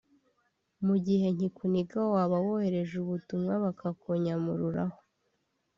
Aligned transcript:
mu 0.85 0.95
gihe 1.05 1.25
nkikuniga 1.35 1.99
waba 2.13 2.37
wohereje 2.45 2.95
ubutumwa 2.99 3.53
bakakunyamururaho 3.63 4.97